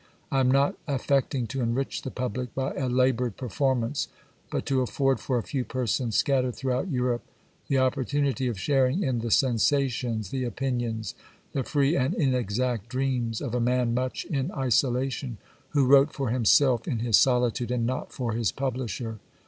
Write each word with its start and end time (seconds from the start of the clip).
I 0.31 0.39
am 0.39 0.49
not 0.49 0.75
affect 0.87 1.35
ing 1.35 1.45
to 1.45 1.61
enrich 1.61 2.01
the 2.01 2.09
public 2.09 2.55
by 2.55 2.73
a 2.73 2.89
laboured 2.89 3.37
performance 3.37 4.07
but 4.49 4.65
to 4.65 4.81
afford 4.81 5.19
for 5.19 5.37
a 5.37 5.43
few 5.43 5.63
persons, 5.63 6.15
scattered 6.15 6.55
throughout 6.55 6.89
Europe, 6.89 7.21
the 7.67 7.77
opportunity 7.77 8.47
of 8.47 8.59
sharing 8.59 9.03
in 9.03 9.19
the 9.19 9.29
sensations, 9.29 10.31
the 10.31 10.43
opinions, 10.43 11.13
the 11.51 11.61
free 11.63 11.95
and 11.95 12.15
inexact 12.15 12.89
dreams 12.89 13.41
of 13.41 13.53
a 13.53 13.59
man 13.61 13.93
much 13.93 14.25
in 14.25 14.49
isola 14.53 15.07
tion, 15.11 15.37
who 15.69 15.85
wrote 15.85 16.13
for 16.15 16.31
himself 16.31 16.87
in 16.87 16.97
his 16.97 17.15
solitude 17.15 17.69
and 17.69 17.85
not 17.85 18.11
for 18.11 18.33
his 18.33 18.51
publisher. 18.51 19.19